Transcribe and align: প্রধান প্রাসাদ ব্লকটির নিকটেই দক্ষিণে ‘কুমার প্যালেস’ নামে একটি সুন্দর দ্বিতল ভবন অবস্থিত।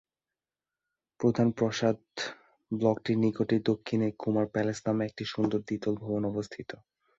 প্রধান 1.19 1.47
প্রাসাদ 1.51 1.97
ব্লকটির 2.71 3.17
নিকটেই 3.17 3.61
দক্ষিণে 3.69 4.07
‘কুমার 4.21 4.45
প্যালেস’ 4.53 4.79
নামে 4.87 5.03
একটি 5.05 5.23
সুন্দর 5.33 5.59
দ্বিতল 5.67 5.93
ভবন 6.03 6.23
অবস্থিত। 6.25 6.69